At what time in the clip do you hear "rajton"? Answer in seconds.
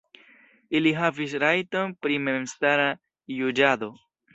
1.45-1.95